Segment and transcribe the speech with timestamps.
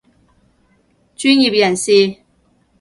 [1.15, 2.23] 專業人士